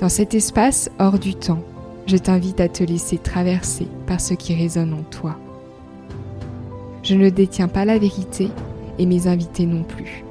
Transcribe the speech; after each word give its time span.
Dans 0.00 0.08
cet 0.08 0.32
espace 0.32 0.90
hors 0.98 1.18
du 1.18 1.34
temps, 1.34 1.62
je 2.06 2.16
t'invite 2.16 2.58
à 2.60 2.70
te 2.70 2.82
laisser 2.82 3.18
traverser 3.18 3.86
par 4.06 4.18
ce 4.18 4.32
qui 4.32 4.54
résonne 4.54 4.94
en 4.94 5.02
toi. 5.02 5.36
Je 7.02 7.14
ne 7.14 7.28
détiens 7.28 7.68
pas 7.68 7.84
la 7.84 7.98
vérité 7.98 8.48
et 8.98 9.04
mes 9.04 9.26
invités 9.26 9.66
non 9.66 9.82
plus. 9.82 10.24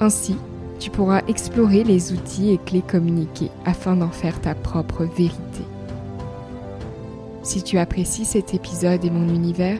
Ainsi, 0.00 0.36
tu 0.80 0.90
pourras 0.90 1.22
explorer 1.28 1.84
les 1.84 2.12
outils 2.12 2.50
et 2.50 2.58
clés 2.58 2.82
communiqués 2.82 3.52
afin 3.64 3.94
d'en 3.94 4.10
faire 4.10 4.40
ta 4.40 4.56
propre 4.56 5.04
vérité. 5.04 5.62
Si 7.44 7.62
tu 7.62 7.78
apprécies 7.78 8.24
cet 8.24 8.52
épisode 8.52 9.04
et 9.04 9.10
mon 9.10 9.32
univers, 9.32 9.78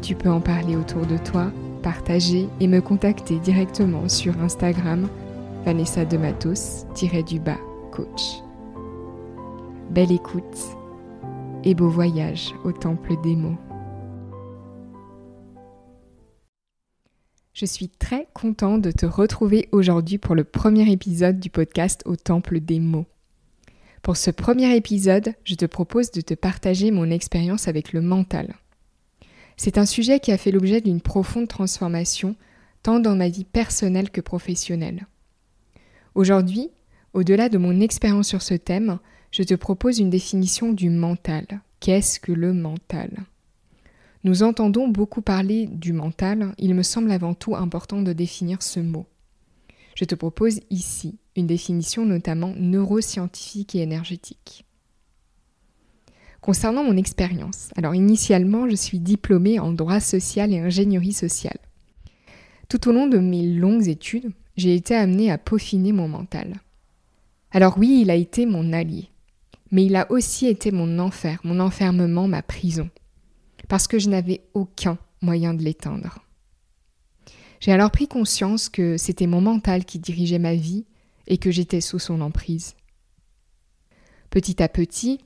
tu 0.00 0.14
peux 0.14 0.30
en 0.30 0.40
parler 0.40 0.76
autour 0.76 1.04
de 1.04 1.18
toi, 1.18 1.48
partager 1.82 2.48
et 2.58 2.68
me 2.68 2.80
contacter 2.80 3.36
directement 3.36 4.08
sur 4.08 4.40
Instagram 4.40 5.08
Vanessa 5.66 6.06
de 6.06 6.16
du 7.22 7.38
bas 7.38 7.58
coach. 7.92 8.42
Belle 9.90 10.12
écoute 10.12 10.58
et 11.62 11.74
beau 11.74 11.88
voyage 11.88 12.54
au 12.64 12.72
temple 12.72 13.12
des 13.22 13.36
mots. 13.36 13.58
Je 17.52 17.66
suis 17.66 17.90
très 17.90 18.26
content 18.32 18.78
de 18.78 18.90
te 18.90 19.04
retrouver 19.04 19.68
aujourd'hui 19.72 20.16
pour 20.16 20.34
le 20.34 20.42
premier 20.42 20.90
épisode 20.90 21.38
du 21.38 21.50
podcast 21.50 22.02
au 22.06 22.16
temple 22.16 22.60
des 22.60 22.80
mots. 22.80 23.06
Pour 24.00 24.16
ce 24.16 24.30
premier 24.30 24.74
épisode, 24.74 25.34
je 25.44 25.54
te 25.54 25.66
propose 25.66 26.10
de 26.10 26.22
te 26.22 26.34
partager 26.34 26.90
mon 26.90 27.10
expérience 27.10 27.68
avec 27.68 27.92
le 27.92 28.00
mental. 28.00 28.54
C'est 29.58 29.76
un 29.76 29.86
sujet 29.86 30.18
qui 30.18 30.32
a 30.32 30.38
fait 30.38 30.50
l'objet 30.50 30.80
d'une 30.80 31.02
profonde 31.02 31.46
transformation, 31.46 32.36
tant 32.82 32.98
dans 32.98 33.14
ma 33.14 33.28
vie 33.28 33.44
personnelle 33.44 34.10
que 34.10 34.22
professionnelle. 34.22 35.06
Aujourd'hui, 36.14 36.70
au-delà 37.14 37.48
de 37.48 37.58
mon 37.58 37.80
expérience 37.80 38.28
sur 38.28 38.42
ce 38.42 38.54
thème, 38.54 38.98
je 39.30 39.42
te 39.42 39.54
propose 39.54 39.98
une 39.98 40.10
définition 40.10 40.72
du 40.72 40.90
mental. 40.90 41.46
Qu'est-ce 41.80 42.20
que 42.20 42.32
le 42.32 42.52
mental? 42.52 43.24
Nous 44.24 44.42
entendons 44.42 44.88
beaucoup 44.88 45.20
parler 45.20 45.66
du 45.66 45.92
mental, 45.92 46.54
il 46.58 46.74
me 46.74 46.82
semble 46.82 47.10
avant 47.10 47.34
tout 47.34 47.56
important 47.56 48.02
de 48.02 48.12
définir 48.12 48.62
ce 48.62 48.78
mot. 48.80 49.06
Je 49.94 50.04
te 50.04 50.14
propose 50.14 50.60
ici 50.70 51.18
une 51.36 51.46
définition 51.46 52.06
notamment 52.06 52.54
neuroscientifique 52.56 53.74
et 53.74 53.80
énergétique. 53.80 54.64
Concernant 56.40 56.84
mon 56.84 56.96
expérience, 56.96 57.70
alors 57.76 57.94
initialement 57.94 58.68
je 58.68 58.76
suis 58.76 58.98
diplômée 58.98 59.58
en 59.58 59.72
droit 59.72 60.00
social 60.00 60.52
et 60.52 60.58
ingénierie 60.58 61.12
sociale. 61.12 61.58
Tout 62.68 62.88
au 62.88 62.92
long 62.92 63.06
de 63.06 63.18
mes 63.18 63.46
longues 63.46 63.88
études, 63.88 64.32
j'ai 64.56 64.74
été 64.74 64.94
amenée 64.94 65.30
à 65.30 65.38
peaufiner 65.38 65.92
mon 65.92 66.08
mental. 66.08 66.60
Alors 67.52 67.76
oui, 67.76 68.00
il 68.00 68.10
a 68.10 68.14
été 68.14 68.46
mon 68.46 68.72
allié, 68.72 69.10
mais 69.70 69.84
il 69.84 69.94
a 69.96 70.10
aussi 70.10 70.46
été 70.46 70.70
mon 70.70 70.98
enfer, 70.98 71.38
mon 71.44 71.60
enfermement, 71.60 72.26
ma 72.26 72.42
prison, 72.42 72.88
parce 73.68 73.86
que 73.86 73.98
je 73.98 74.08
n'avais 74.08 74.40
aucun 74.54 74.98
moyen 75.20 75.52
de 75.52 75.62
l'éteindre. 75.62 76.20
J'ai 77.60 77.70
alors 77.70 77.90
pris 77.90 78.08
conscience 78.08 78.70
que 78.70 78.96
c'était 78.96 79.26
mon 79.26 79.42
mental 79.42 79.84
qui 79.84 79.98
dirigeait 79.98 80.38
ma 80.38 80.54
vie 80.54 80.86
et 81.26 81.36
que 81.36 81.50
j'étais 81.50 81.82
sous 81.82 81.98
son 81.98 82.22
emprise. 82.22 82.74
Petit 84.30 84.62
à 84.62 84.68
petit, 84.68 85.20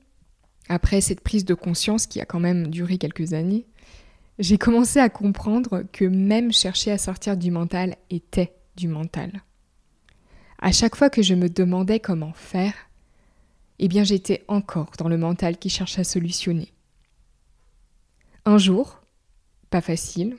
après 0.68 1.00
cette 1.00 1.20
prise 1.20 1.44
de 1.44 1.54
conscience 1.54 2.08
qui 2.08 2.20
a 2.20 2.26
quand 2.26 2.40
même 2.40 2.66
duré 2.66 2.98
quelques 2.98 3.34
années, 3.34 3.66
j'ai 4.40 4.58
commencé 4.58 4.98
à 4.98 5.08
comprendre 5.08 5.84
que 5.92 6.04
même 6.04 6.52
chercher 6.52 6.90
à 6.90 6.98
sortir 6.98 7.36
du 7.36 7.52
mental 7.52 7.96
était 8.10 8.52
du 8.76 8.88
mental. 8.88 9.42
À 10.66 10.72
chaque 10.72 10.96
fois 10.96 11.10
que 11.10 11.22
je 11.22 11.34
me 11.34 11.48
demandais 11.48 12.00
comment 12.00 12.32
faire, 12.32 12.74
eh 13.78 13.86
bien 13.86 14.02
j'étais 14.02 14.42
encore 14.48 14.90
dans 14.98 15.08
le 15.08 15.16
mental 15.16 15.58
qui 15.58 15.70
cherche 15.70 15.96
à 16.00 16.02
solutionner. 16.02 16.72
Un 18.44 18.58
jour, 18.58 19.00
pas 19.70 19.80
facile, 19.80 20.36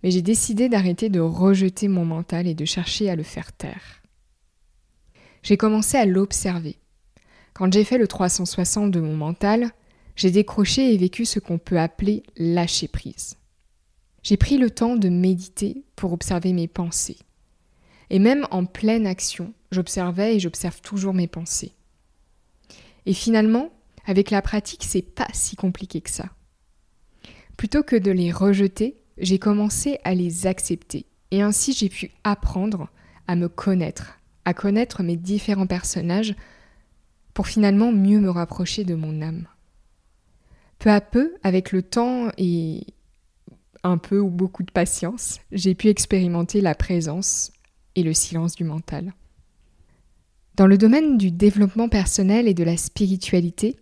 mais 0.00 0.12
j'ai 0.12 0.22
décidé 0.22 0.68
d'arrêter 0.68 1.08
de 1.08 1.18
rejeter 1.18 1.88
mon 1.88 2.04
mental 2.04 2.46
et 2.46 2.54
de 2.54 2.64
chercher 2.64 3.10
à 3.10 3.16
le 3.16 3.24
faire 3.24 3.50
taire. 3.50 4.00
J'ai 5.42 5.56
commencé 5.56 5.96
à 5.96 6.06
l'observer. 6.06 6.76
Quand 7.52 7.72
j'ai 7.72 7.82
fait 7.82 7.98
le 7.98 8.06
360 8.06 8.92
de 8.92 9.00
mon 9.00 9.16
mental, 9.16 9.72
j'ai 10.14 10.30
décroché 10.30 10.94
et 10.94 10.96
vécu 10.96 11.24
ce 11.24 11.40
qu'on 11.40 11.58
peut 11.58 11.80
appeler 11.80 12.22
lâcher 12.36 12.86
prise. 12.86 13.34
J'ai 14.22 14.36
pris 14.36 14.56
le 14.56 14.70
temps 14.70 14.94
de 14.94 15.08
méditer 15.08 15.82
pour 15.96 16.12
observer 16.12 16.52
mes 16.52 16.68
pensées. 16.68 17.18
Et 18.10 18.18
même 18.18 18.46
en 18.50 18.64
pleine 18.64 19.06
action, 19.06 19.52
j'observais 19.70 20.36
et 20.36 20.40
j'observe 20.40 20.80
toujours 20.80 21.14
mes 21.14 21.26
pensées. 21.26 21.72
Et 23.06 23.12
finalement, 23.12 23.70
avec 24.06 24.30
la 24.30 24.42
pratique, 24.42 24.84
c'est 24.84 25.02
pas 25.02 25.28
si 25.32 25.56
compliqué 25.56 26.00
que 26.00 26.10
ça. 26.10 26.30
Plutôt 27.56 27.82
que 27.82 27.96
de 27.96 28.10
les 28.10 28.32
rejeter, 28.32 28.96
j'ai 29.18 29.38
commencé 29.38 29.98
à 30.04 30.14
les 30.14 30.46
accepter. 30.46 31.06
Et 31.30 31.42
ainsi, 31.42 31.72
j'ai 31.72 31.88
pu 31.88 32.10
apprendre 32.24 32.88
à 33.26 33.36
me 33.36 33.48
connaître, 33.48 34.18
à 34.44 34.54
connaître 34.54 35.02
mes 35.02 35.16
différents 35.16 35.66
personnages 35.66 36.34
pour 37.34 37.46
finalement 37.46 37.92
mieux 37.92 38.20
me 38.20 38.30
rapprocher 38.30 38.84
de 38.84 38.94
mon 38.94 39.20
âme. 39.20 39.46
Peu 40.78 40.90
à 40.90 41.00
peu, 41.00 41.34
avec 41.42 41.72
le 41.72 41.82
temps 41.82 42.30
et 42.38 42.86
un 43.82 43.98
peu 43.98 44.18
ou 44.18 44.30
beaucoup 44.30 44.62
de 44.62 44.70
patience, 44.70 45.40
j'ai 45.52 45.74
pu 45.74 45.88
expérimenter 45.88 46.60
la 46.60 46.74
présence 46.74 47.52
le 48.02 48.14
silence 48.14 48.54
du 48.54 48.64
mental. 48.64 49.12
Dans 50.56 50.66
le 50.66 50.76
domaine 50.76 51.18
du 51.18 51.30
développement 51.30 51.88
personnel 51.88 52.48
et 52.48 52.54
de 52.54 52.64
la 52.64 52.76
spiritualité, 52.76 53.76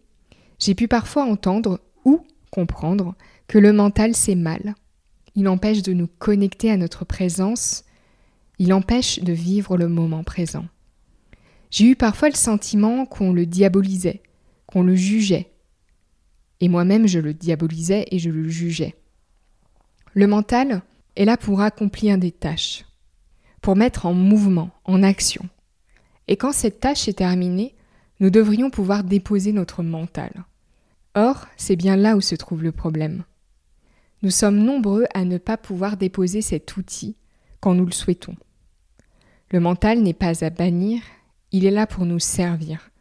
j'ai 0.59 0.75
pu 0.75 0.89
parfois 0.89 1.25
entendre 1.25 1.81
ou 2.05 2.21
comprendre 2.51 3.15
que 3.49 3.59
le 3.59 3.73
mental 3.73 4.15
c'est 4.15 4.35
mal. 4.35 4.75
Il 5.35 5.49
empêche 5.49 5.83
de 5.83 5.93
nous 5.93 6.07
connecter 6.07 6.71
à 6.71 6.77
notre 6.77 7.05
présence, 7.05 7.85
il 8.59 8.73
empêche 8.73 9.21
de 9.21 9.33
vivre 9.33 9.77
le 9.77 9.89
moment 9.89 10.25
présent. 10.25 10.67
J'ai 11.71 11.87
eu 11.87 11.97
parfois 11.97 12.29
le 12.29 12.35
sentiment 12.35 13.07
qu'on 13.07 13.33
le 13.33 13.47
diabolisait, 13.47 14.23
qu'on 14.67 14.83
le 14.83 14.95
jugeait. 14.95 15.51
Et 16.61 16.69
moi-même 16.69 17.07
je 17.07 17.19
le 17.19 17.35
diabolisais 17.35 18.07
et 18.11 18.19
je 18.19 18.31
le 18.31 18.49
jugeais. 18.49 18.95
Le 20.15 20.27
mental 20.27 20.83
est 21.17 21.25
là 21.25 21.37
pour 21.37 21.61
accomplir 21.61 22.19
des 22.19 22.33
tâches 22.33 22.85
pour 23.67 23.75
mettre 23.75 24.07
en 24.07 24.15
mouvement, 24.15 24.71
en 24.85 25.03
action. 25.03 25.49
Et 26.29 26.37
quand 26.37 26.53
cette 26.53 26.79
tâche 26.79 27.09
est 27.09 27.19
terminée, 27.19 27.75
nous 28.21 28.31
devrions 28.31 28.71
pouvoir 28.71 29.03
déposer 29.03 29.51
notre 29.51 29.83
mental. 29.83 30.45
Or, 31.17 31.49
c'est 31.57 31.75
bien 31.75 31.97
là 31.97 32.15
où 32.15 32.21
se 32.21 32.37
trouve 32.37 32.63
le 32.63 32.71
problème. 32.71 33.25
Nous 34.23 34.31
sommes 34.31 34.59
nombreux 34.59 35.07
à 35.15 35.25
ne 35.25 35.37
pas 35.37 35.57
pouvoir 35.57 35.97
déposer 35.97 36.43
cet 36.43 36.77
outil 36.77 37.17
quand 37.59 37.75
nous 37.75 37.85
le 37.85 37.91
souhaitons. 37.91 38.37
Le 39.51 39.59
mental 39.59 40.01
n'est 40.01 40.15
pas 40.15 40.45
à 40.45 40.51
bannir, 40.51 41.03
il 41.51 41.67
est 41.67 41.73
là 41.73 41.89
pour 41.89 42.07
nous 42.07 42.21
servir. 42.21 42.93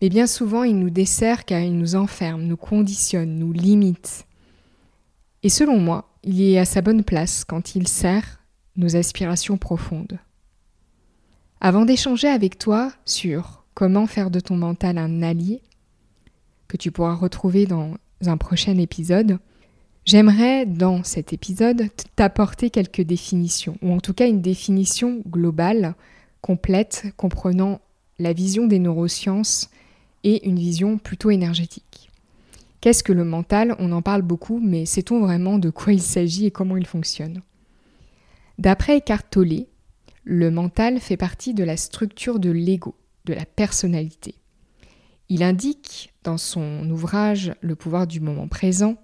Mais 0.00 0.10
bien 0.10 0.28
souvent, 0.28 0.62
il 0.62 0.78
nous 0.78 0.90
dessert 0.90 1.44
car 1.44 1.58
il 1.58 1.76
nous 1.76 1.96
enferme, 1.96 2.42
nous 2.42 2.56
conditionne, 2.56 3.34
nous 3.34 3.52
limite. 3.52 4.28
Et 5.42 5.48
selon 5.48 5.80
moi, 5.80 6.08
il 6.22 6.40
est 6.40 6.60
à 6.60 6.64
sa 6.64 6.82
bonne 6.82 7.02
place 7.02 7.44
quand 7.44 7.74
il 7.74 7.88
sert 7.88 8.37
nos 8.78 8.96
aspirations 8.96 9.58
profondes. 9.58 10.18
Avant 11.60 11.84
d'échanger 11.84 12.28
avec 12.28 12.58
toi 12.58 12.92
sur 13.04 13.64
comment 13.74 14.06
faire 14.06 14.30
de 14.30 14.40
ton 14.40 14.56
mental 14.56 14.96
un 14.96 15.22
allié, 15.22 15.60
que 16.68 16.76
tu 16.76 16.90
pourras 16.90 17.14
retrouver 17.14 17.66
dans 17.66 17.94
un 18.24 18.36
prochain 18.36 18.78
épisode, 18.78 19.38
j'aimerais 20.04 20.64
dans 20.64 21.02
cet 21.02 21.32
épisode 21.32 21.88
t'apporter 22.14 22.70
quelques 22.70 23.02
définitions, 23.02 23.76
ou 23.82 23.92
en 23.92 24.00
tout 24.00 24.14
cas 24.14 24.28
une 24.28 24.42
définition 24.42 25.22
globale, 25.28 25.94
complète, 26.40 27.06
comprenant 27.16 27.80
la 28.18 28.32
vision 28.32 28.66
des 28.66 28.78
neurosciences 28.78 29.70
et 30.24 30.46
une 30.48 30.58
vision 30.58 30.98
plutôt 30.98 31.30
énergétique. 31.30 32.10
Qu'est-ce 32.80 33.02
que 33.02 33.12
le 33.12 33.24
mental? 33.24 33.74
On 33.80 33.90
en 33.90 34.02
parle 34.02 34.22
beaucoup, 34.22 34.60
mais 34.62 34.86
sait-on 34.86 35.20
vraiment 35.20 35.58
de 35.58 35.70
quoi 35.70 35.92
il 35.92 36.02
s'agit 36.02 36.46
et 36.46 36.50
comment 36.52 36.76
il 36.76 36.86
fonctionne? 36.86 37.42
D'après 38.58 38.96
Eckhart 38.96 39.30
Tolle, 39.30 39.66
le 40.24 40.50
mental 40.50 40.98
fait 40.98 41.16
partie 41.16 41.54
de 41.54 41.62
la 41.62 41.76
structure 41.76 42.40
de 42.40 42.50
l'ego, 42.50 42.96
de 43.24 43.32
la 43.32 43.46
personnalité. 43.46 44.34
Il 45.28 45.44
indique 45.44 46.12
dans 46.24 46.38
son 46.38 46.88
ouvrage 46.90 47.54
Le 47.60 47.76
pouvoir 47.76 48.08
du 48.08 48.18
moment 48.18 48.48
présent, 48.48 48.96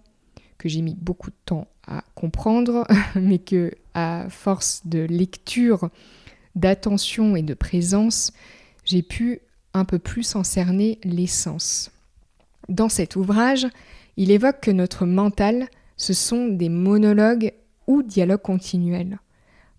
que 0.59 0.69
j'ai 0.69 0.83
mis 0.83 0.97
beaucoup 0.97 1.31
de 1.31 1.37
temps 1.45 1.69
à 1.87 2.03
comprendre, 2.17 2.85
mais 3.15 3.39
que 3.39 3.71
à 3.95 4.27
force 4.29 4.83
de 4.87 5.01
lecture, 5.01 5.89
d'attention 6.57 7.37
et 7.37 7.43
de 7.43 7.55
présence, 7.55 8.33
j'ai 8.85 9.03
pu 9.03 9.41
un 9.73 9.85
peu 9.85 10.01
plus 10.01 10.35
en 10.35 10.43
cerner 10.43 10.99
l'essence. 11.05 11.93
Dans 12.69 12.89
cet 12.89 13.15
ouvrage, 13.15 13.69
il 14.17 14.33
évoque 14.33 14.61
que 14.61 14.71
notre 14.73 15.07
mental, 15.07 15.69
ce 15.97 16.13
sont 16.13 16.49
des 16.49 16.69
monologues 16.69 17.53
ou 17.87 18.03
dialogues 18.03 18.43
continuels. 18.43 19.19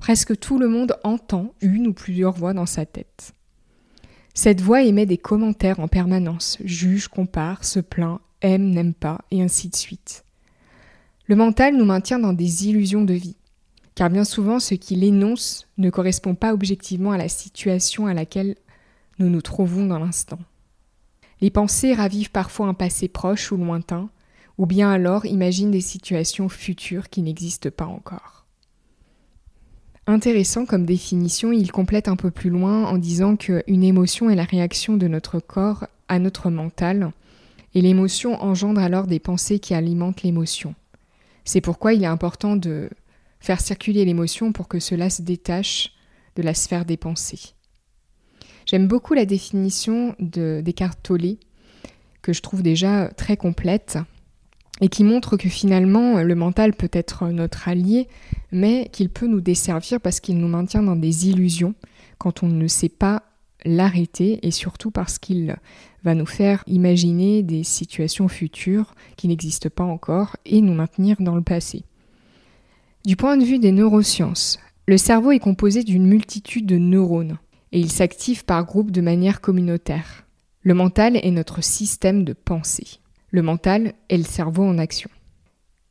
Presque 0.06 0.38
tout 0.40 0.60
le 0.60 0.68
monde 0.68 0.96
entend 1.04 1.56
une 1.62 1.88
ou 1.88 1.94
plusieurs 1.94 2.34
voix 2.34 2.54
dans 2.54 2.68
sa 2.68 2.86
tête. 2.86 3.34
Cette 4.36 4.62
voix 4.62 4.84
émet 4.84 5.08
des 5.08 5.18
commentaires 5.18 5.80
en 5.80 5.88
permanence, 5.88 6.60
juge, 6.64 7.08
compare, 7.08 7.64
se 7.64 7.80
plaint, 7.80 8.22
aime, 8.42 8.70
n'aime 8.70 8.94
pas, 8.94 9.22
et 9.32 9.42
ainsi 9.42 9.68
de 9.68 9.76
suite. 9.76 10.24
Le 11.26 11.36
mental 11.36 11.76
nous 11.76 11.86
maintient 11.86 12.20
dans 12.20 12.34
des 12.34 12.68
illusions 12.68 13.04
de 13.04 13.16
vie, 13.16 13.38
car 13.96 14.12
bien 14.12 14.26
souvent 14.26 14.60
ce 14.60 14.76
qu'il 14.76 15.04
énonce 15.04 15.68
ne 15.80 15.90
correspond 15.90 16.36
pas 16.36 16.54
objectivement 16.54 17.12
à 17.12 17.18
la 17.18 17.28
situation 17.28 18.06
à 18.06 18.14
laquelle 18.14 18.58
nous 19.18 19.32
nous 19.32 19.42
trouvons 19.42 19.88
dans 19.88 19.98
l'instant. 19.98 20.40
Les 21.42 21.50
pensées 21.50 21.96
ravivent 21.96 22.30
parfois 22.30 22.68
un 22.68 22.76
passé 22.76 23.08
proche 23.08 23.52
ou 23.52 23.58
lointain, 23.58 24.12
ou 24.60 24.68
bien 24.68 24.92
alors 24.92 25.26
imaginent 25.26 25.72
des 25.72 25.82
situations 25.82 26.48
futures 26.48 27.10
qui 27.10 27.24
n'existent 27.24 27.72
pas 27.72 27.88
encore. 27.88 28.45
Intéressant 30.08 30.68
comme 30.68 30.86
définition, 30.86 31.52
il 31.52 31.72
complète 31.72 32.08
un 32.08 32.16
peu 32.16 32.30
plus 32.30 32.52
loin 32.52 32.86
en 32.86 33.00
disant 33.00 33.36
qu'une 33.36 33.84
émotion 33.84 34.30
est 34.30 34.36
la 34.36 34.44
réaction 34.44 34.98
de 34.98 35.08
notre 35.08 35.40
corps 35.40 35.88
à 36.08 36.20
notre 36.20 36.52
mental, 36.52 37.12
et 37.74 37.82
l'émotion 37.82 38.40
engendre 38.42 38.82
alors 38.82 39.08
des 39.08 39.20
pensées 39.20 39.58
qui 39.58 39.74
alimentent 39.74 40.22
l'émotion. 40.22 40.76
C'est 41.44 41.62
pourquoi 41.62 41.94
il 41.94 42.04
est 42.04 42.08
important 42.08 42.56
de 42.56 42.90
faire 43.40 43.60
circuler 43.60 44.06
l'émotion 44.06 44.52
pour 44.52 44.68
que 44.68 44.80
cela 44.80 45.10
se 45.10 45.24
détache 45.24 45.92
de 46.36 46.44
la 46.44 46.54
sphère 46.54 46.86
des 46.86 46.98
pensées. 46.98 47.54
J'aime 48.68 48.88
beaucoup 48.88 49.16
la 49.16 49.26
définition 49.26 50.16
de 50.20 50.62
Descartes 50.64 51.00
Tolle, 51.02 51.38
que 52.22 52.32
je 52.32 52.42
trouve 52.42 52.62
déjà 52.62 53.10
très 53.10 53.38
complète, 53.38 53.98
et 54.82 54.90
qui 54.90 55.04
montre 55.04 55.38
que 55.38 55.50
finalement 55.50 56.22
le 56.22 56.36
mental 56.36 56.74
peut 56.74 56.90
être 56.92 57.28
notre 57.28 57.68
allié, 57.70 58.08
mais 58.52 58.90
qu'il 58.92 59.10
peut 59.10 59.28
nous 59.28 59.42
desservir 59.42 60.02
parce 60.02 60.20
qu'il 60.20 60.38
nous 60.38 60.48
maintient 60.48 60.84
dans 60.84 60.96
des 60.96 61.30
illusions 61.30 61.76
quand 62.18 62.44
on 62.44 62.48
ne 62.48 62.68
sait 62.68 62.90
pas 62.90 63.24
l'arrêter 63.64 64.46
et 64.46 64.52
surtout 64.52 64.92
parce 64.92 65.18
qu'il 65.18 65.56
va 66.04 66.14
nous 66.14 66.26
faire 66.26 66.64
imaginer 66.68 67.42
des 67.42 67.64
situations 67.64 68.28
futures 68.28 68.94
qui 69.18 69.28
n'existent 69.28 69.70
pas 69.70 69.84
encore 69.84 70.38
et 70.46 70.62
nous 70.62 70.74
maintenir 70.74 71.18
dans 71.20 71.36
le 71.36 71.42
passé. 71.42 71.84
Du 73.06 73.16
point 73.16 73.38
de 73.38 73.46
vue 73.46 73.60
des 73.60 73.72
neurosciences, 73.72 74.60
le 74.88 74.98
cerveau 74.98 75.32
est 75.32 75.40
composé 75.40 75.84
d'une 75.84 76.06
multitude 76.06 76.66
de 76.66 76.78
neurones 76.78 77.38
et 77.72 77.80
il 77.80 77.92
s'active 77.92 78.46
par 78.46 78.66
groupe 78.66 78.92
de 78.92 79.02
manière 79.02 79.42
communautaire. 79.42 80.26
Le 80.62 80.74
mental 80.74 81.18
est 81.18 81.32
notre 81.32 81.64
système 81.64 82.24
de 82.24 82.34
pensée. 82.34 83.00
Le 83.36 83.42
mental 83.42 83.96
est 84.08 84.16
le 84.16 84.24
cerveau 84.24 84.64
en 84.64 84.78
action. 84.78 85.10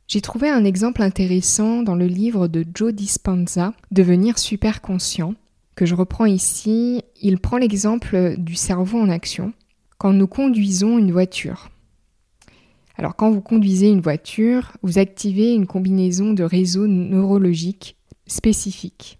J'ai 0.07 0.19
trouvé 0.19 0.49
un 0.49 0.65
exemple 0.65 1.03
intéressant 1.03 1.83
dans 1.83 1.93
le 1.93 2.07
livre 2.07 2.47
de 2.47 2.65
Joe 2.73 2.91
Dispenza, 2.91 3.75
Devenir 3.91 4.39
super 4.39 4.81
conscient, 4.81 5.35
que 5.75 5.85
je 5.85 5.93
reprends 5.93 6.25
ici. 6.25 7.03
Il 7.21 7.37
prend 7.37 7.57
l'exemple 7.57 8.33
du 8.39 8.55
cerveau 8.55 8.97
en 8.97 9.09
action 9.09 9.53
quand 9.99 10.11
nous 10.11 10.25
conduisons 10.25 10.97
une 10.97 11.11
voiture. 11.11 11.69
Alors 12.97 13.15
quand 13.15 13.29
vous 13.29 13.41
conduisez 13.41 13.89
une 13.89 14.01
voiture, 14.01 14.71
vous 14.81 14.97
activez 14.97 15.53
une 15.53 15.67
combinaison 15.67 16.33
de 16.33 16.43
réseaux 16.43 16.87
neurologiques 16.87 17.95
spécifiques. 18.25 19.19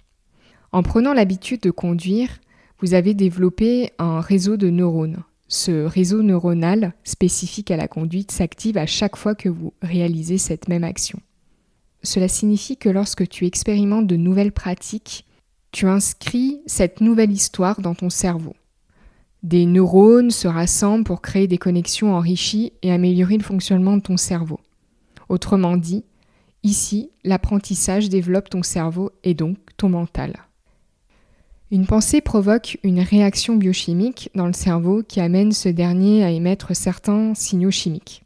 En 0.72 0.82
prenant 0.82 1.14
l'habitude 1.14 1.62
de 1.62 1.70
conduire, 1.70 2.40
vous 2.80 2.96
avez 2.96 3.14
développé 3.14 3.92
un 4.00 4.20
réseau 4.20 4.58
de 4.58 4.72
neurones 4.72 5.22
ce 5.56 5.86
réseau 5.86 6.22
neuronal 6.22 6.94
spécifique 7.04 7.72
à 7.72 7.78
la 7.78 7.88
conduite 7.88 8.32
s'active 8.32 8.78
à 8.78 8.86
chaque 8.86 9.16
fois 9.16 9.36
que 9.36 9.50
vous 9.50 9.74
réalisez 9.82 10.38
cette 10.38 10.68
même 10.68 10.84
action. 10.84 11.20
Cela 12.04 12.28
signifie 12.28 12.78
que 12.78 12.90
lorsque 12.90 13.28
tu 13.28 13.46
expérimentes 13.46 14.06
de 14.06 14.18
nouvelles 14.18 14.52
pratiques, 14.52 15.26
tu 15.72 15.88
inscris 15.88 16.62
cette 16.68 17.02
nouvelle 17.02 17.32
histoire 17.32 17.82
dans 17.82 17.96
ton 17.96 18.10
cerveau. 18.10 18.54
Des 19.44 19.66
neurones 19.66 20.32
se 20.32 20.48
rassemblent 20.48 21.04
pour 21.04 21.22
créer 21.22 21.48
des 21.48 21.58
connexions 21.58 22.14
enrichies 22.14 22.74
et 22.82 22.92
améliorer 22.92 23.38
le 23.38 23.44
fonctionnement 23.44 23.98
de 23.98 24.02
ton 24.02 24.18
cerveau. 24.18 24.60
Autrement 25.30 25.78
dit, 25.78 26.04
ici, 26.64 27.12
l'apprentissage 27.24 28.10
développe 28.10 28.50
ton 28.50 28.64
cerveau 28.64 29.12
et 29.24 29.34
donc 29.34 29.58
ton 29.78 29.90
mental. 29.90 30.45
Une 31.76 31.86
pensée 31.86 32.22
provoque 32.22 32.78
une 32.84 33.02
réaction 33.02 33.58
biochimique 33.58 34.30
dans 34.34 34.48
le 34.48 34.54
cerveau 34.54 35.04
qui 35.04 35.20
amène 35.20 35.52
ce 35.52 35.68
dernier 35.68 36.24
à 36.24 36.32
émettre 36.32 36.74
certains 36.74 37.34
signaux 37.36 37.70
chimiques. 37.70 38.24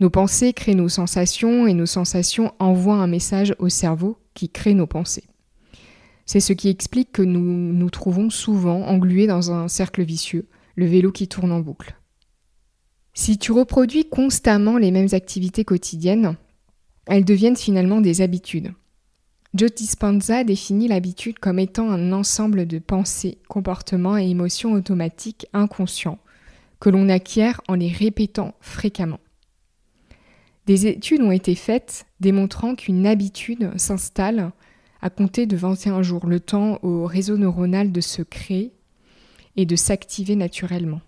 Nos 0.00 0.10
pensées 0.10 0.52
créent 0.52 0.74
nos 0.74 0.90
sensations 0.90 1.66
et 1.66 1.72
nos 1.72 1.86
sensations 1.86 2.52
envoient 2.58 2.96
un 2.96 3.06
message 3.06 3.54
au 3.58 3.70
cerveau 3.70 4.18
qui 4.34 4.50
crée 4.50 4.74
nos 4.74 4.86
pensées. 4.86 5.24
C'est 6.26 6.40
ce 6.40 6.52
qui 6.52 6.68
explique 6.68 7.10
que 7.10 7.22
nous 7.22 7.40
nous 7.40 7.88
trouvons 7.88 8.28
souvent 8.28 8.82
englués 8.82 9.26
dans 9.26 9.50
un 9.50 9.66
cercle 9.68 10.02
vicieux, 10.02 10.46
le 10.76 10.84
vélo 10.84 11.10
qui 11.10 11.28
tourne 11.28 11.52
en 11.52 11.60
boucle. 11.60 11.96
Si 13.14 13.38
tu 13.38 13.52
reproduis 13.52 14.10
constamment 14.10 14.76
les 14.76 14.90
mêmes 14.90 15.08
activités 15.12 15.64
quotidiennes, 15.64 16.36
elles 17.06 17.24
deviennent 17.24 17.56
finalement 17.56 18.02
des 18.02 18.20
habitudes. 18.20 18.74
Joe 19.54 19.70
Dispenza 19.70 20.44
définit 20.44 20.88
l'habitude 20.88 21.38
comme 21.38 21.58
étant 21.58 21.90
un 21.90 22.12
ensemble 22.12 22.66
de 22.66 22.78
pensées, 22.78 23.36
comportements 23.48 24.16
et 24.16 24.26
émotions 24.26 24.72
automatiques 24.72 25.46
inconscients 25.52 26.18
que 26.80 26.88
l'on 26.88 27.10
acquiert 27.10 27.60
en 27.68 27.74
les 27.74 27.90
répétant 27.90 28.54
fréquemment. 28.60 29.20
Des 30.66 30.86
études 30.86 31.20
ont 31.20 31.32
été 31.32 31.54
faites 31.54 32.06
démontrant 32.18 32.74
qu'une 32.74 33.06
habitude 33.06 33.70
s'installe 33.76 34.52
à 35.02 35.10
compter 35.10 35.44
de 35.44 35.56
21 35.56 36.02
jours, 36.02 36.26
le 36.26 36.40
temps 36.40 36.78
au 36.82 37.04
réseau 37.04 37.36
neuronal 37.36 37.92
de 37.92 38.00
se 38.00 38.22
créer 38.22 38.72
et 39.56 39.66
de 39.66 39.76
s'activer 39.76 40.34
naturellement. 40.34 41.02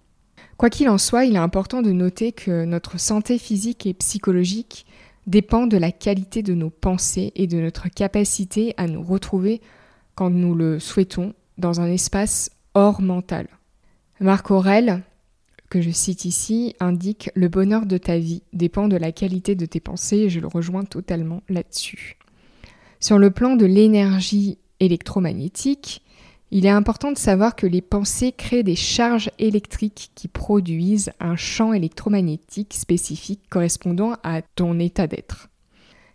Quoi 0.58 0.68
qu'il 0.68 0.90
en 0.90 0.98
soit, 0.98 1.24
il 1.24 1.34
est 1.34 1.38
important 1.38 1.80
de 1.80 1.92
noter 1.92 2.32
que 2.32 2.64
notre 2.64 3.00
santé 3.00 3.38
physique 3.38 3.86
et 3.86 3.94
psychologique 3.94 4.86
dépend 5.26 5.66
de 5.66 5.76
la 5.76 5.92
qualité 5.92 6.42
de 6.42 6.54
nos 6.54 6.70
pensées 6.70 7.32
et 7.34 7.46
de 7.46 7.60
notre 7.60 7.88
capacité 7.88 8.74
à 8.76 8.86
nous 8.86 9.02
retrouver 9.02 9.60
quand 10.14 10.30
nous 10.30 10.54
le 10.54 10.78
souhaitons 10.78 11.34
dans 11.58 11.80
un 11.80 11.86
espace 11.86 12.50
hors 12.74 13.00
mental. 13.00 13.48
Marc 14.20 14.50
Aurel, 14.50 15.02
que 15.70 15.80
je 15.80 15.90
cite 15.90 16.24
ici, 16.24 16.76
indique 16.78 17.30
Le 17.34 17.48
bonheur 17.48 17.86
de 17.86 17.98
ta 17.98 18.18
vie 18.18 18.42
dépend 18.52 18.88
de 18.88 18.96
la 18.96 19.12
qualité 19.12 19.54
de 19.54 19.66
tes 19.66 19.80
pensées 19.80 20.18
et 20.18 20.30
je 20.30 20.40
le 20.40 20.46
rejoins 20.46 20.84
totalement 20.84 21.42
là-dessus. 21.48 22.16
Sur 23.00 23.18
le 23.18 23.30
plan 23.30 23.56
de 23.56 23.66
l'énergie 23.66 24.58
électromagnétique, 24.80 26.03
il 26.56 26.66
est 26.66 26.70
important 26.70 27.10
de 27.10 27.18
savoir 27.18 27.56
que 27.56 27.66
les 27.66 27.82
pensées 27.82 28.30
créent 28.30 28.62
des 28.62 28.76
charges 28.76 29.28
électriques 29.40 30.12
qui 30.14 30.28
produisent 30.28 31.10
un 31.18 31.34
champ 31.34 31.72
électromagnétique 31.72 32.74
spécifique 32.74 33.40
correspondant 33.50 34.14
à 34.22 34.40
ton 34.40 34.78
état 34.78 35.08
d'être. 35.08 35.48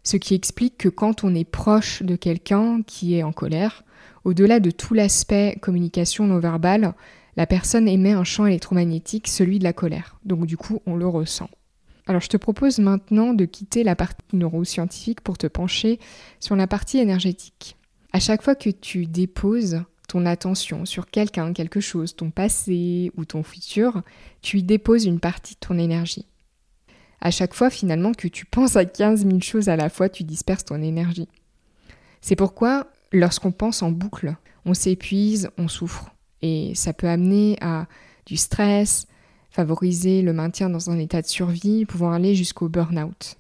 Ce 0.02 0.16
qui 0.16 0.36
explique 0.36 0.78
que 0.78 0.88
quand 0.88 1.26
on 1.26 1.36
est 1.36 1.44
proche 1.44 2.04
de 2.04 2.16
quelqu'un 2.16 2.84
qui 2.84 3.16
est 3.16 3.24
en 3.24 3.34
colère, 3.34 3.84
au-delà 4.24 4.62
de 4.62 4.72
tout 4.72 4.94
l'aspect 4.94 5.58
communication 5.62 6.26
non 6.26 6.40
verbale, 6.40 6.94
la 7.36 7.46
personne 7.46 7.90
émet 7.90 8.14
un 8.14 8.24
champ 8.24 8.46
électromagnétique, 8.46 9.28
celui 9.28 9.60
de 9.60 9.66
la 9.66 9.74
colère. 9.74 10.20
Donc 10.24 10.46
du 10.46 10.56
coup, 10.56 10.82
on 10.86 10.96
le 10.96 11.06
ressent. 11.06 11.50
Alors 12.08 12.22
je 12.22 12.30
te 12.30 12.38
propose 12.38 12.80
maintenant 12.80 13.34
de 13.34 13.44
quitter 13.44 13.84
la 13.84 13.98
partie 13.98 14.24
neuroscientifique 14.32 15.20
pour 15.20 15.38
te 15.38 15.48
pencher 15.48 16.00
sur 16.40 16.56
la 16.56 16.66
partie 16.66 17.00
énergétique. 17.00 17.76
À 18.14 18.22
chaque 18.22 18.42
fois 18.42 18.56
que 18.56 18.70
tu 18.70 19.06
déposes 19.06 19.84
ton 20.10 20.26
attention 20.26 20.86
sur 20.86 21.10
quelqu'un, 21.10 21.54
quelque 21.54 21.80
chose, 21.80 22.16
ton 22.16 22.32
passé 22.32 23.12
ou 23.16 23.26
ton 23.26 23.44
futur, 23.44 24.02
tu 24.42 24.58
y 24.58 24.64
déposes 24.64 25.06
une 25.06 25.20
partie 25.20 25.54
de 25.54 25.60
ton 25.60 25.78
énergie. 25.78 26.26
À 27.22 27.32
chaque 27.32 27.54
fois 27.54 27.70
finalement 27.70 28.14
que 28.14 28.28
tu 28.28 28.46
penses 28.46 28.76
à 28.76 28.86
15 28.86 29.26
000 29.26 29.40
choses 29.42 29.70
à 29.70 29.76
la 29.76 29.90
fois, 29.90 30.10
tu 30.10 30.24
disperses 30.24 30.66
ton 30.66 30.82
énergie. 30.82 31.30
C'est 32.22 32.36
pourquoi 32.36 32.88
lorsqu'on 33.12 33.52
pense 33.52 33.82
en 33.82 33.92
boucle, 33.92 34.36
on 34.66 34.74
s'épuise, 34.74 35.50
on 35.58 35.68
souffre. 35.68 36.12
Et 36.42 36.74
ça 36.76 36.94
peut 36.94 37.08
amener 37.08 37.58
à 37.62 37.88
du 38.26 38.36
stress, 38.36 39.06
favoriser 39.52 40.22
le 40.22 40.34
maintien 40.34 40.70
dans 40.70 40.90
un 40.90 40.98
état 40.98 41.22
de 41.22 41.28
survie, 41.28 41.86
pouvant 41.86 42.12
aller 42.12 42.36
jusqu'au 42.36 42.68
burn-out. 42.68 43.36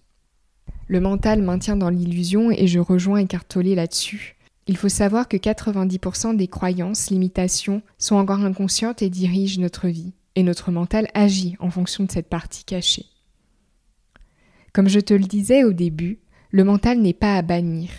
Le 0.87 0.99
mental 0.99 1.41
maintient 1.41 1.77
dans 1.77 1.89
l'illusion 1.89 2.51
et 2.51 2.67
je 2.67 2.79
rejoins 2.79 3.19
Eckhart 3.19 3.45
là-dessus. 3.55 4.35
Il 4.69 4.77
faut 4.77 4.87
savoir 4.87 5.27
que 5.27 5.35
90% 5.35 6.35
des 6.35 6.47
croyances, 6.47 7.09
limitations 7.09 7.81
sont 7.97 8.17
encore 8.17 8.41
inconscientes 8.41 9.01
et 9.01 9.09
dirigent 9.09 9.59
notre 9.59 9.87
vie. 9.87 10.13
et 10.35 10.43
notre 10.43 10.69
mental 10.71 11.07
agit 11.15 11.55
en 11.59 11.71
fonction 11.71 12.03
de 12.03 12.11
cette 12.11 12.29
partie 12.29 12.63
cachée. 12.63 13.07
Comme 14.71 14.87
je 14.87 14.99
te 14.99 15.15
le 15.15 15.25
disais 15.25 15.63
au 15.63 15.73
début, 15.73 16.19
le 16.51 16.63
mental 16.63 16.99
n'est 16.99 17.15
pas 17.15 17.35
à 17.35 17.41
bannir. 17.41 17.89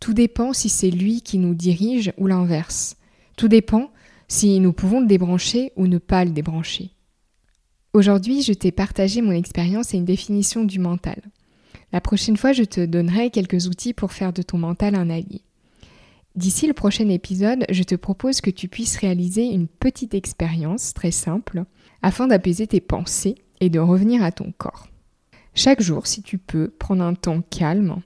Tout 0.00 0.12
dépend 0.12 0.52
si 0.52 0.68
c'est 0.68 0.90
lui 0.90 1.22
qui 1.22 1.38
nous 1.38 1.54
dirige 1.54 2.12
ou 2.18 2.26
l'inverse. 2.26 2.96
Tout 3.36 3.46
dépend 3.46 3.92
si 4.26 4.58
nous 4.58 4.72
pouvons 4.72 5.00
le 5.00 5.06
débrancher 5.06 5.72
ou 5.76 5.86
ne 5.86 5.98
pas 5.98 6.24
le 6.24 6.32
débrancher. 6.32 6.90
Aujourd'hui, 7.92 8.42
je 8.42 8.54
t'ai 8.54 8.72
partagé 8.72 9.22
mon 9.22 9.30
expérience 9.30 9.94
et 9.94 9.98
une 9.98 10.04
définition 10.04 10.64
du 10.64 10.80
mental. 10.80 11.22
La 11.92 12.00
prochaine 12.00 12.36
fois, 12.36 12.52
je 12.52 12.64
te 12.64 12.84
donnerai 12.84 13.30
quelques 13.30 13.68
outils 13.68 13.94
pour 13.94 14.12
faire 14.12 14.32
de 14.32 14.42
ton 14.42 14.58
mental 14.58 14.96
un 14.96 15.10
allié. 15.10 15.42
D'ici 16.38 16.68
le 16.68 16.72
prochain 16.72 17.08
épisode, 17.08 17.64
je 17.68 17.82
te 17.82 17.96
propose 17.96 18.40
que 18.40 18.50
tu 18.50 18.68
puisses 18.68 18.96
réaliser 18.96 19.46
une 19.46 19.66
petite 19.66 20.14
expérience 20.14 20.94
très 20.94 21.10
simple 21.10 21.64
afin 22.00 22.28
d'apaiser 22.28 22.68
tes 22.68 22.80
pensées 22.80 23.34
et 23.58 23.70
de 23.70 23.80
revenir 23.80 24.22
à 24.22 24.30
ton 24.30 24.52
corps. 24.56 24.86
Chaque 25.52 25.82
jour, 25.82 26.06
si 26.06 26.22
tu 26.22 26.38
peux, 26.38 26.68
prendre 26.68 27.02
un 27.02 27.14
temps 27.14 27.42
calme 27.42 28.02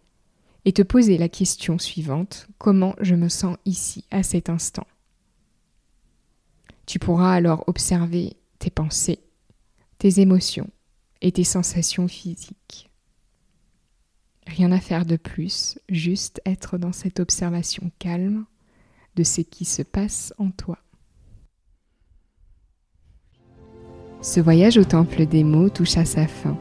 et 0.65 0.73
te 0.73 0.81
poser 0.81 1.19
la 1.19 1.29
question 1.29 1.79
suivante, 1.79 2.49
comment 2.57 2.95
je 3.03 3.17
me 3.17 3.29
sens 3.29 3.59
ici, 3.67 4.07
à 4.11 4.23
cet 4.23 4.49
instant? 4.49 4.87
Tu 6.87 6.99
pourras 6.99 7.35
alors 7.35 7.65
observer 7.67 8.33
tes 8.59 8.71
pensées, 8.71 9.19
tes 9.99 10.21
émotions 10.21 10.71
et 11.21 11.33
tes 11.33 11.45
sensations 11.45 12.09
physiques. 12.09 12.89
Rien 14.47 14.73
à 14.73 14.81
faire 14.81 15.07
de 15.07 15.17
plus, 15.17 15.79
juste 15.89 16.41
être 16.45 16.79
dans 16.79 16.93
cette 16.93 17.21
observation 17.21 17.91
calme 17.99 18.45
de 19.17 19.23
ce 19.23 19.41
qui 19.41 19.65
se 19.65 19.83
passe 19.83 20.35
en 20.39 20.51
toi. 20.51 20.79
Ce 24.21 24.41
voyage 24.41 24.79
au 24.79 24.85
temple 24.85 25.27
des 25.27 25.45
mots 25.45 25.69
touche 25.69 25.97
à 25.97 26.05
sa 26.05 26.27
fin. 26.27 26.57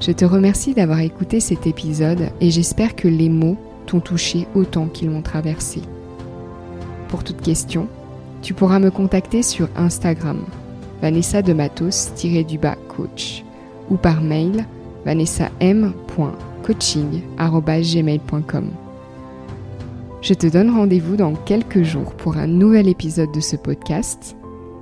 Je 0.00 0.12
te 0.12 0.24
remercie 0.24 0.74
d'avoir 0.74 1.00
écouté 1.00 1.40
cet 1.40 1.66
épisode 1.66 2.30
et 2.40 2.50
j'espère 2.50 2.96
que 2.96 3.08
les 3.08 3.28
mots 3.28 3.58
t'ont 3.86 4.00
touché 4.00 4.46
autant 4.54 4.88
qu'ils 4.88 5.10
m'ont 5.10 5.22
traversé. 5.22 5.80
Pour 7.08 7.24
toute 7.24 7.40
question, 7.40 7.88
tu 8.42 8.54
pourras 8.54 8.78
me 8.78 8.90
contacter 8.90 9.42
sur 9.42 9.68
Instagram, 9.76 10.44
Vanessa 11.00 11.42
de 11.42 11.52
Matos-du-bas 11.52 12.76
coach, 12.88 13.44
ou 13.90 13.96
par 13.96 14.20
mail 14.20 14.66
vanessam.coaching.gmail.com. 16.62 18.70
Je 20.20 20.34
te 20.34 20.46
donne 20.46 20.70
rendez-vous 20.70 21.16
dans 21.16 21.34
quelques 21.34 21.82
jours 21.82 22.14
pour 22.14 22.36
un 22.36 22.46
nouvel 22.46 22.88
épisode 22.88 23.32
de 23.32 23.40
ce 23.40 23.56
podcast, 23.56 24.36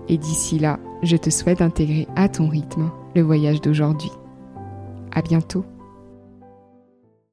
et 0.08 0.18
d'ici 0.18 0.58
là, 0.58 0.78
je 1.02 1.16
te 1.16 1.30
souhaite 1.30 1.60
d'intégrer 1.60 2.06
à 2.14 2.28
ton 2.28 2.48
rythme 2.48 2.90
le 3.14 3.22
voyage 3.22 3.62
d'aujourd'hui. 3.62 4.10
À 5.12 5.22
bientôt. 5.22 5.64